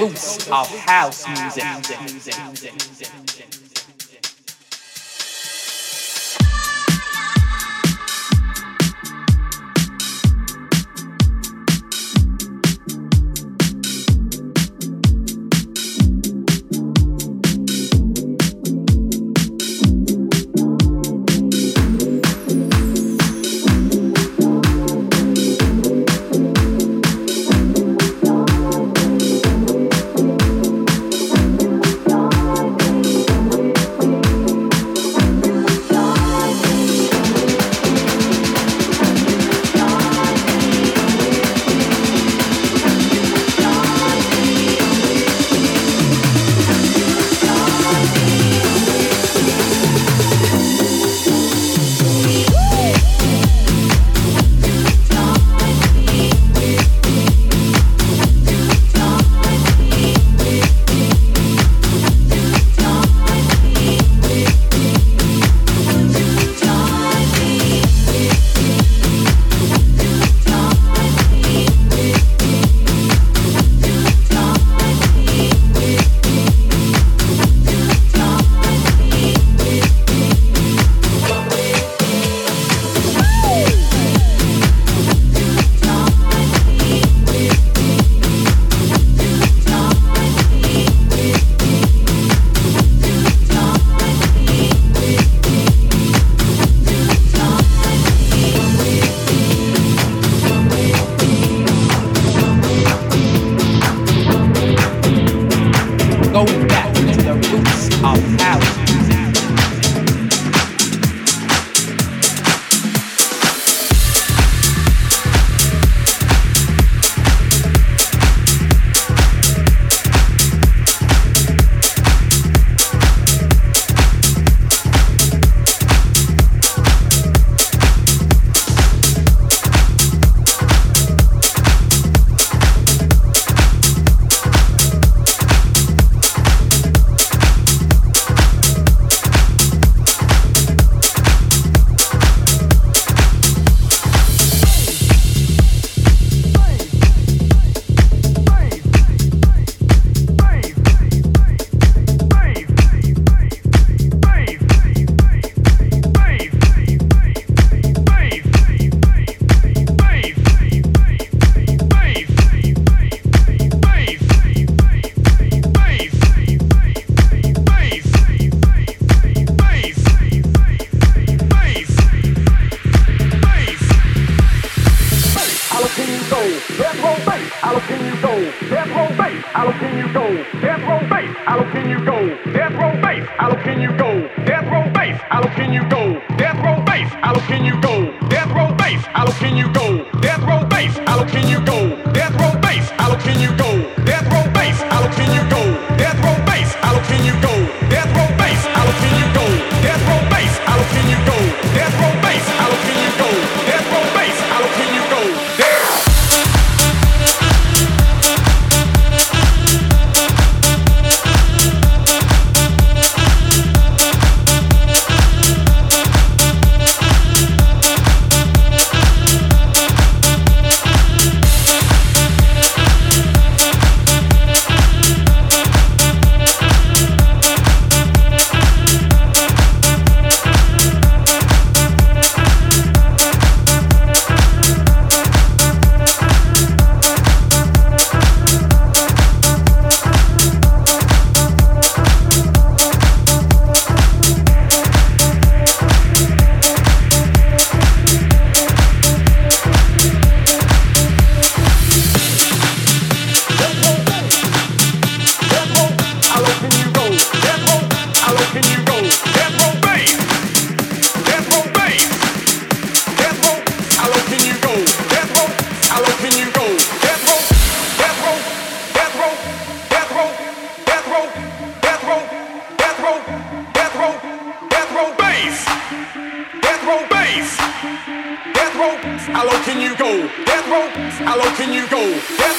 roots 0.00 0.48
of 0.50 0.66
house 0.78 1.26
music. 1.28 1.64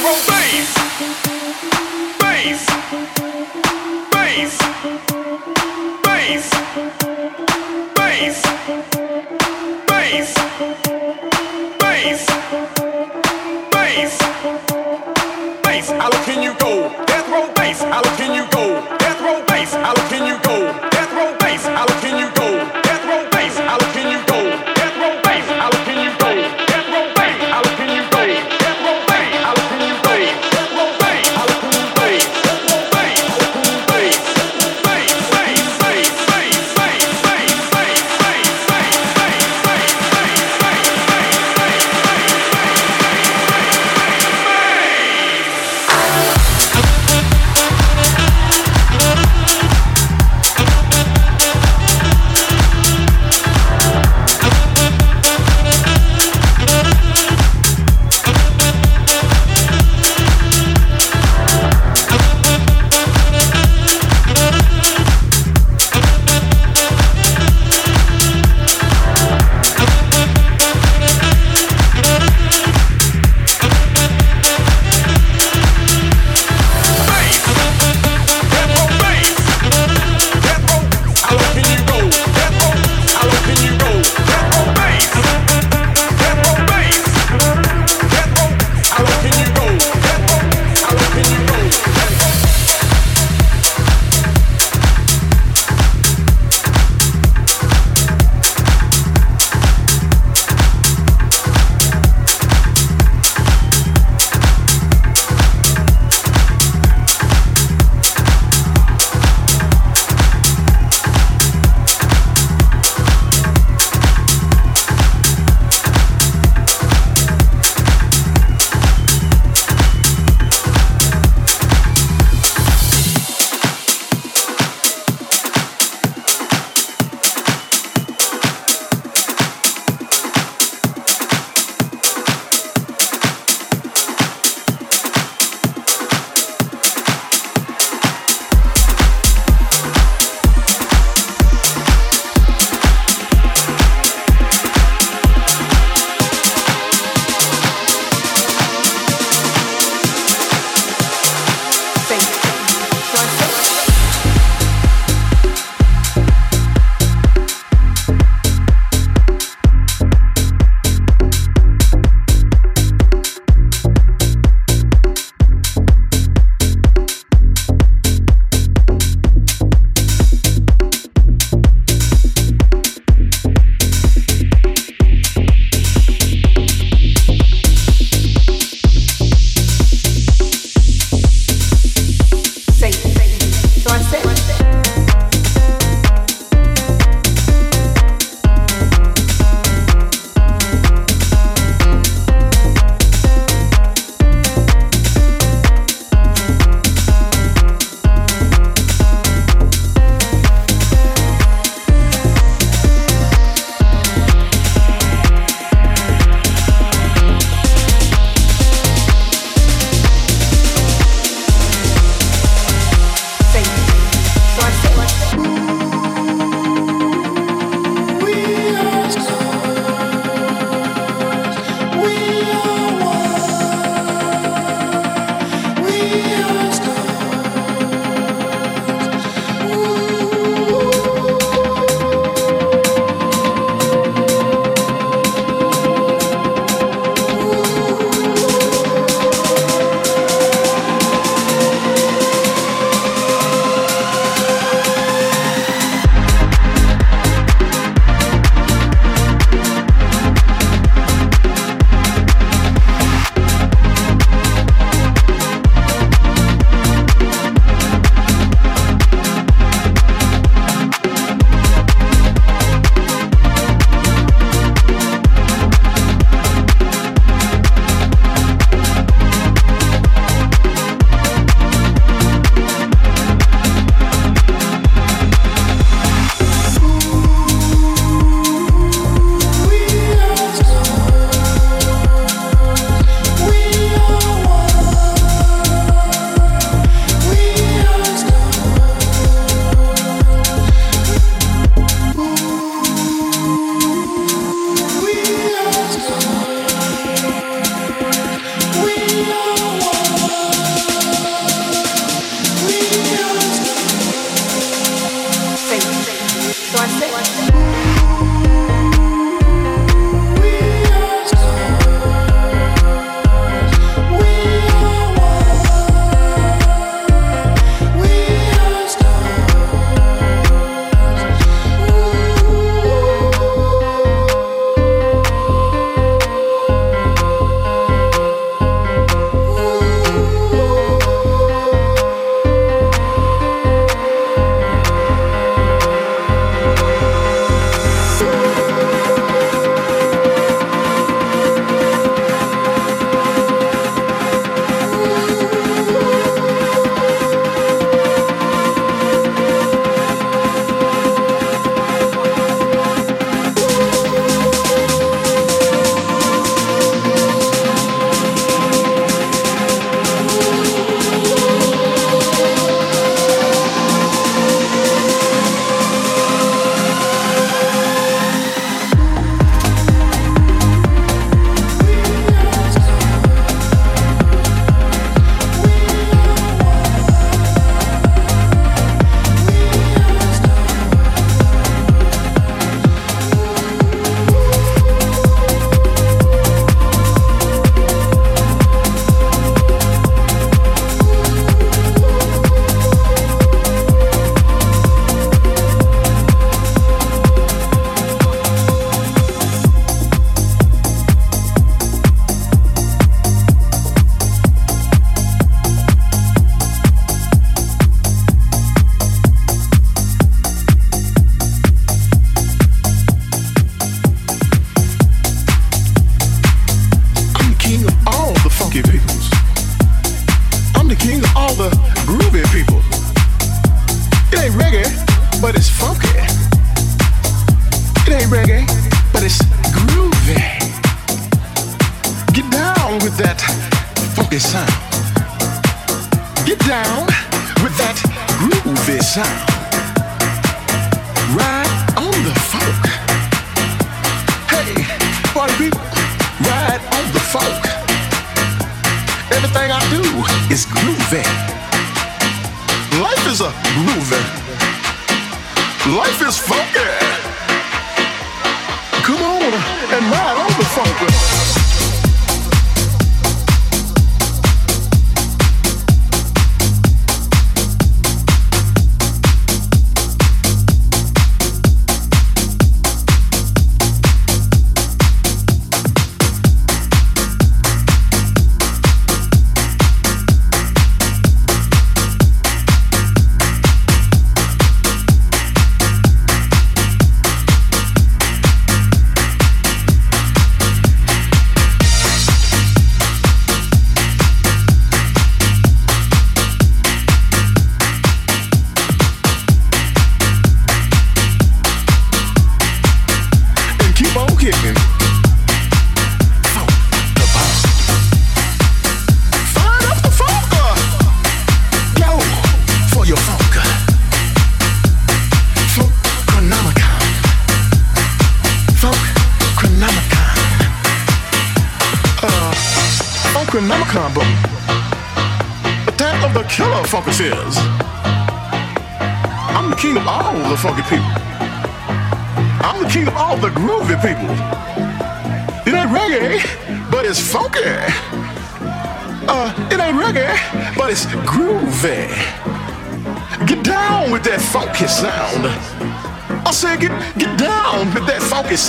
Bass. 0.02 0.30
I 0.30 0.31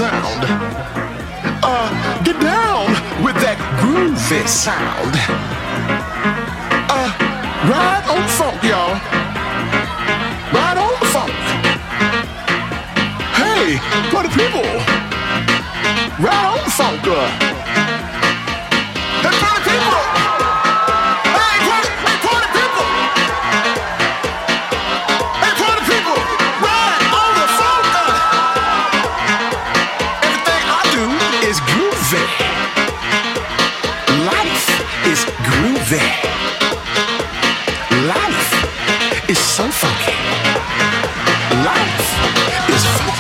On 0.03 0.09
the 2.25 2.35
home 3.79 4.17
of 4.17 5.22
the 35.93 35.99
game, 35.99 36.23
that's 38.07 38.23
what 41.53 41.53
I 41.53 41.69
want 41.69 42.73
to 42.73 42.79
see. 42.79 43.12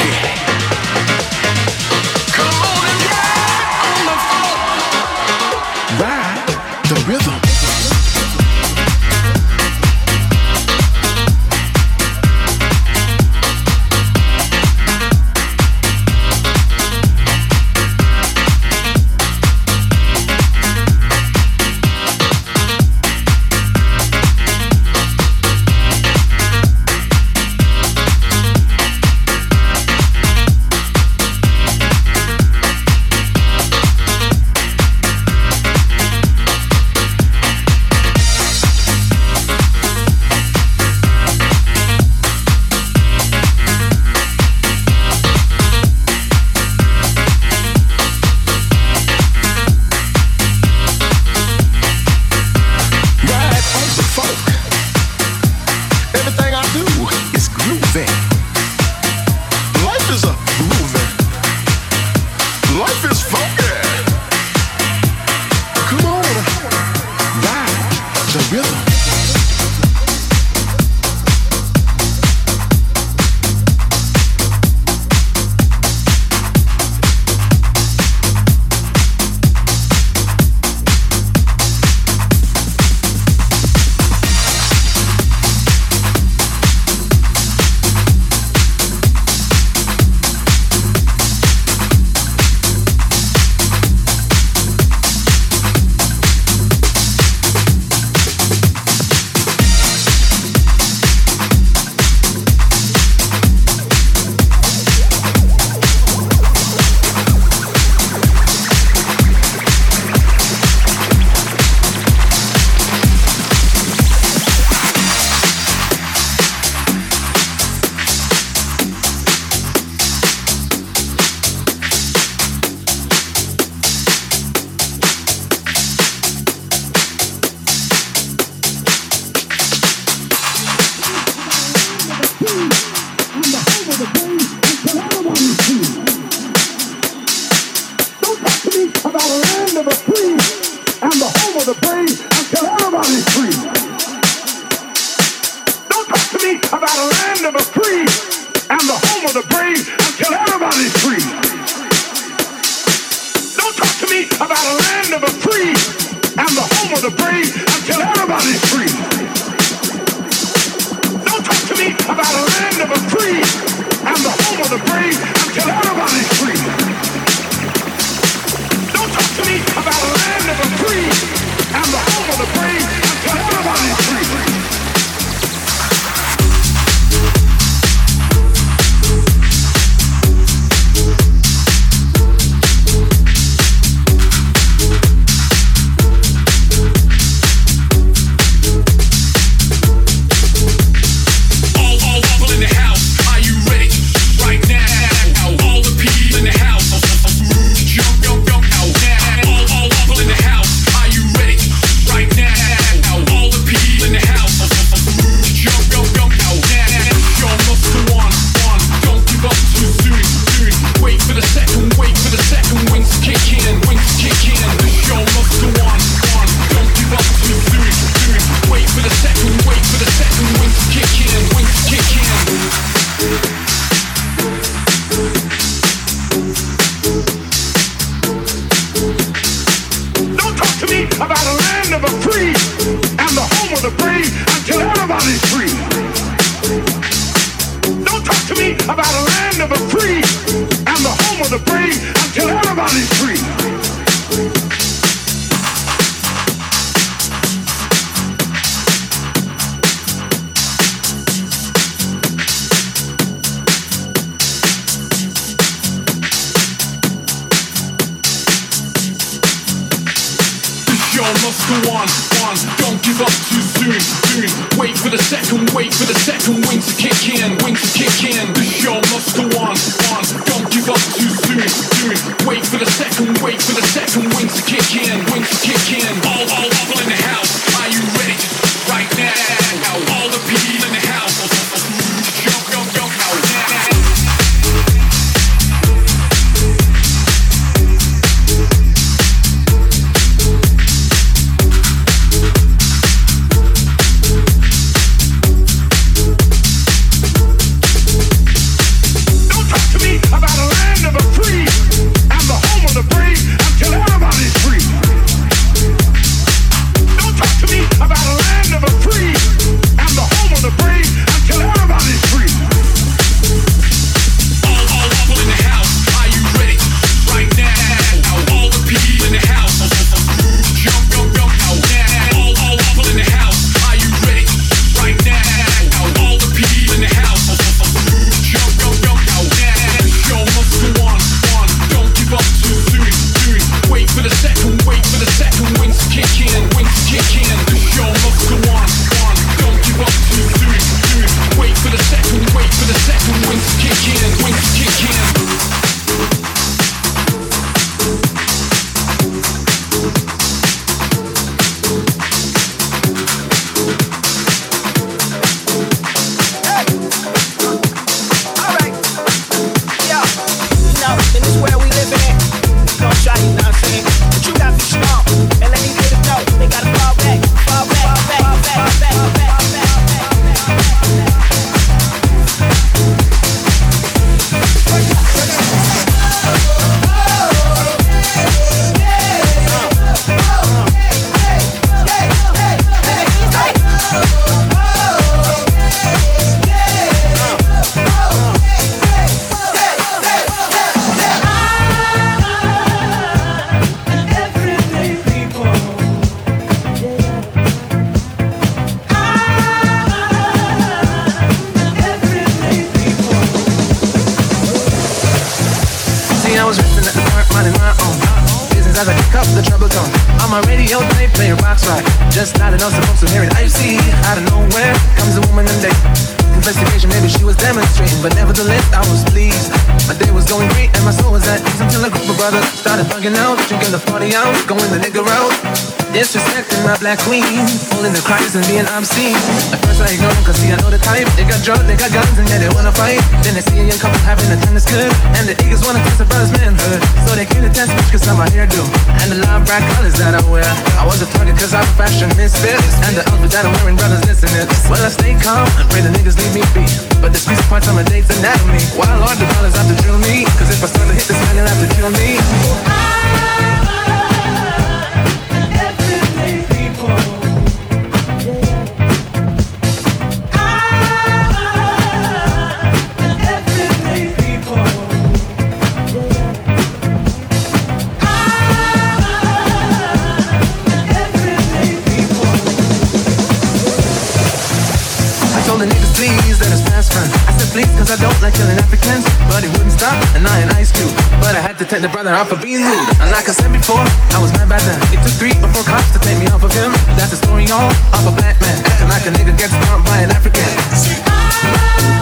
Take 481.93 482.00
the 482.00 482.09
brother 482.09 482.33
off 482.33 482.49
for 482.49 482.57
being 482.57 482.81
rude. 482.81 483.09
And 483.21 483.28
like 483.28 483.45
I 483.49 483.52
said 483.52 483.71
before, 483.71 484.00
I 484.33 484.41
was 484.41 484.50
mad 484.57 484.67
back 484.67 484.81
then. 484.81 484.97
It 485.13 485.21
took 485.21 485.37
three 485.37 485.52
or 485.61 485.69
four 485.76 485.85
cops 485.85 486.11
to 486.17 486.19
take 486.21 486.39
me 486.41 486.47
off 486.49 486.65
of 486.65 486.73
him. 486.73 486.91
That's 487.21 487.37
the 487.37 487.37
story, 487.37 487.67
y'all, 487.69 487.93
of 488.17 488.25
a 488.25 488.33
black 488.33 488.59
man. 488.65 488.81
Acting 488.89 489.09
like 489.13 489.26
a 489.28 489.33
nigga 489.37 489.52
gets 489.59 489.76
stomped 489.76 490.09
by 490.09 490.25
an 490.25 490.31
African. 490.31 492.22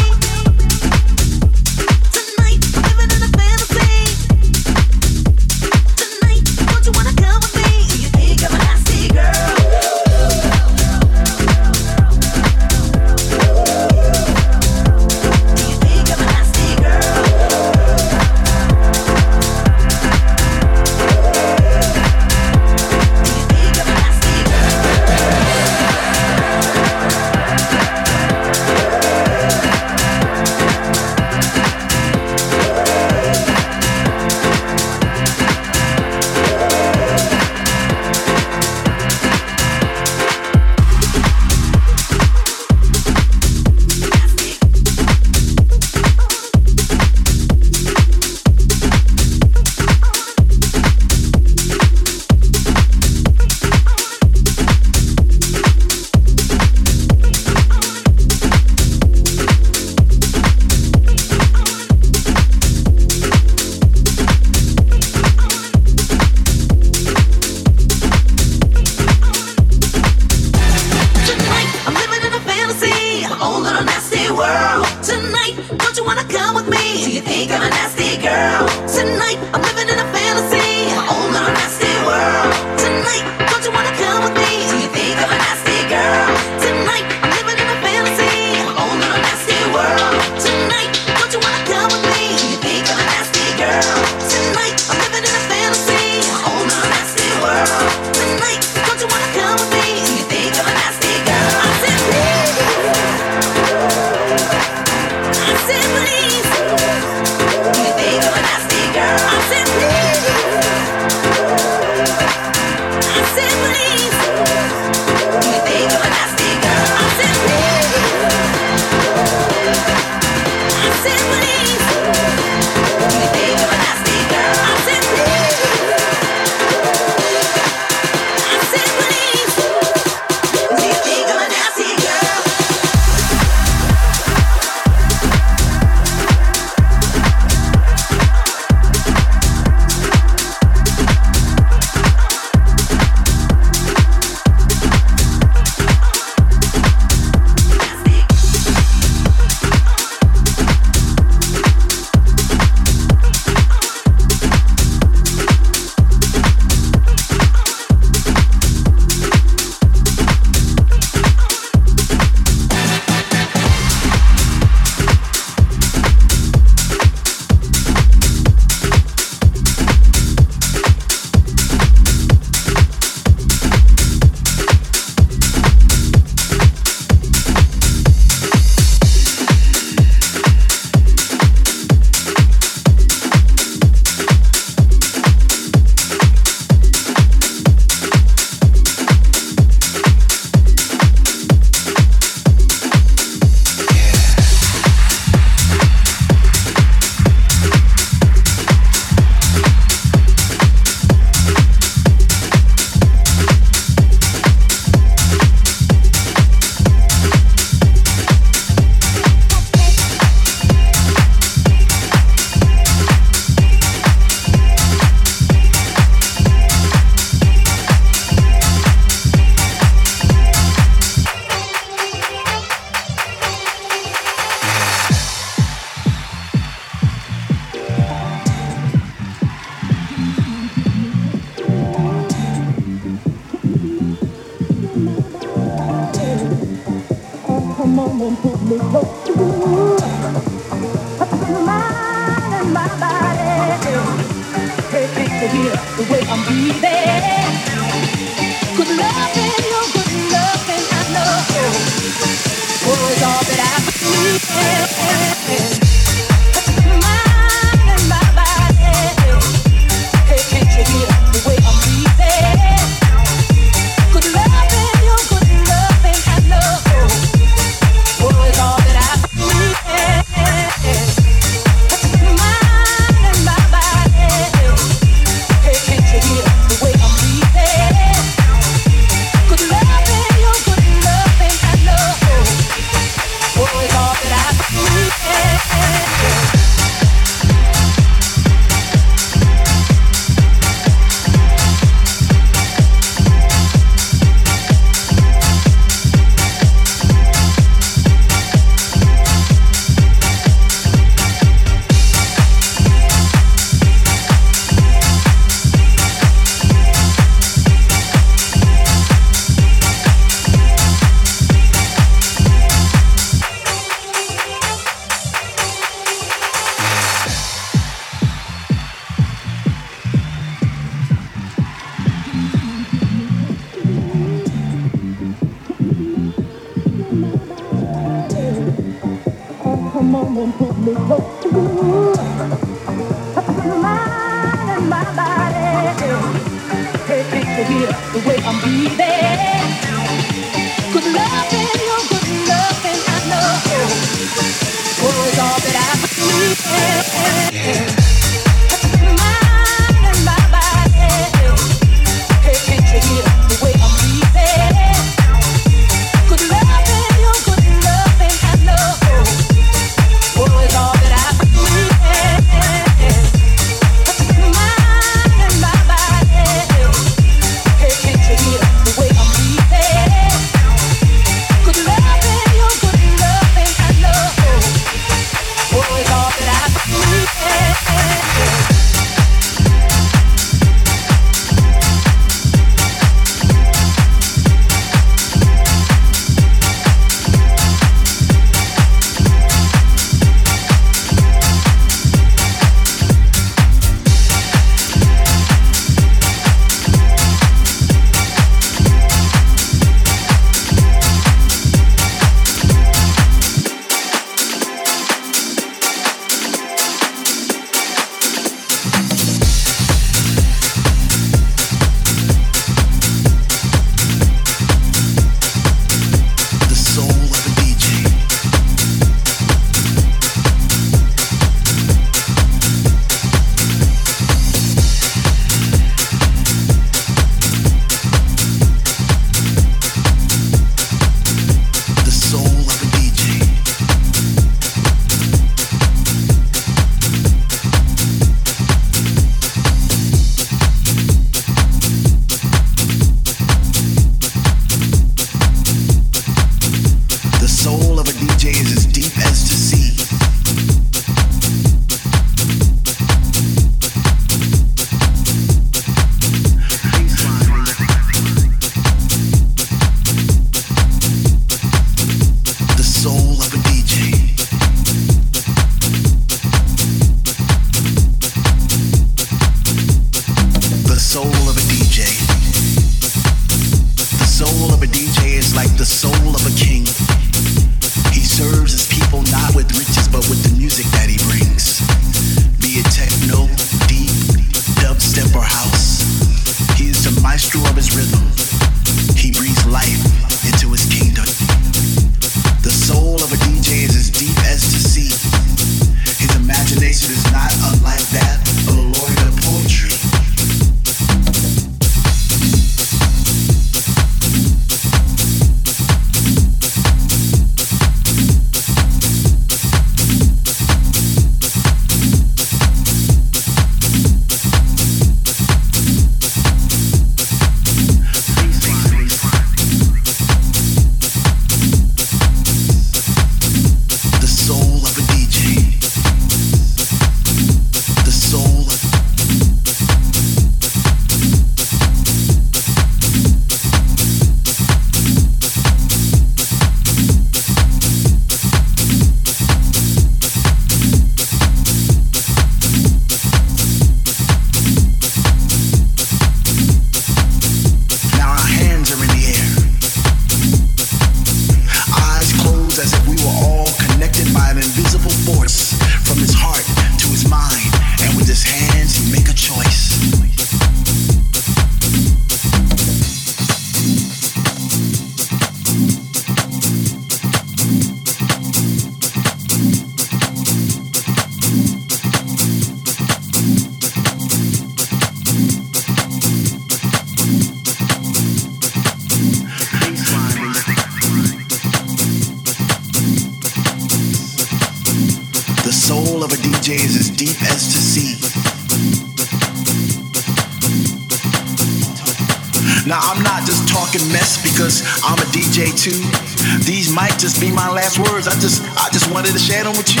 Just 597.20 597.36
be 597.36 597.52
my 597.52 597.68
last 597.68 598.00
words. 598.00 598.24
I 598.24 598.32
just 598.40 598.64
I 598.80 598.88
just 598.96 599.12
wanted 599.12 599.36
to 599.36 599.38
share 599.38 599.60
them 599.60 599.76
with 599.76 599.92
you 599.92 600.00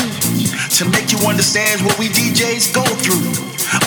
to 0.80 0.88
make 0.88 1.12
you 1.12 1.20
understand 1.28 1.84
what 1.84 1.92
we 2.00 2.08
DJs 2.08 2.72
go 2.72 2.80
through. 3.04 3.20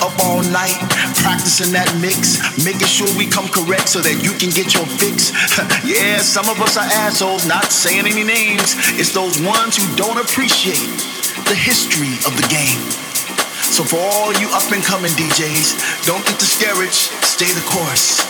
Up 0.06 0.14
all 0.22 0.46
night, 0.54 0.78
practicing 1.18 1.74
that 1.74 1.90
mix, 1.98 2.38
making 2.62 2.86
sure 2.86 3.10
we 3.18 3.26
come 3.26 3.50
correct 3.50 3.90
so 3.90 4.06
that 4.06 4.22
you 4.22 4.38
can 4.38 4.54
get 4.54 4.78
your 4.78 4.86
fix. 5.02 5.34
yeah, 5.84 6.22
some 6.22 6.46
of 6.46 6.62
us 6.62 6.78
are 6.78 6.86
assholes, 7.04 7.50
not 7.50 7.74
saying 7.74 8.06
any 8.06 8.24
names. 8.24 8.78
It's 9.02 9.12
those 9.12 9.42
ones 9.42 9.82
who 9.82 9.84
don't 9.98 10.22
appreciate 10.22 10.86
the 11.50 11.58
history 11.58 12.14
of 12.30 12.38
the 12.38 12.46
game. 12.54 12.80
So 13.74 13.82
for 13.82 13.98
all 13.98 14.30
you 14.38 14.46
up 14.54 14.70
and 14.70 14.86
coming 14.86 15.12
DJs, 15.18 16.06
don't 16.06 16.22
get 16.30 16.38
discouraged, 16.38 17.10
stay 17.26 17.50
the 17.50 17.66
course. 17.66 18.22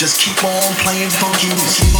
Just 0.00 0.16
keep 0.18 0.40
on 0.42 0.64
playing 0.80 1.12
funky 1.12 1.52
music. 1.52 1.92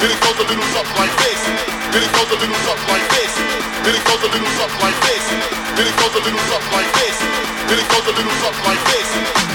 Then 0.00 0.10
it 0.10 0.20
goes 0.24 0.32
a 0.40 0.48
little 0.48 0.64
something 0.72 0.96
like 0.96 1.14
this. 1.20 1.40
Then 1.92 2.00
it 2.00 2.12
goes 2.16 2.32
a 2.32 2.36
little 2.40 2.56
something 2.64 2.88
like 2.88 3.08
this. 3.12 3.32
Then 3.84 3.94
it 3.94 4.04
goes 4.08 4.22
a 4.24 4.28
little 4.32 4.48
something 4.56 4.80
like 4.80 5.00
this. 5.04 5.24
Then 5.76 5.86
it 5.92 5.96
goes 6.00 6.14
a 6.16 6.20
little 6.24 6.44
something 6.48 6.72
like 6.72 6.92
this. 6.96 7.16
Then 7.68 7.78
it 7.78 7.88
goes 7.92 8.06
a 8.08 8.12
little 8.16 8.36
something 8.40 8.64
like 8.64 8.84
this. 8.88 9.49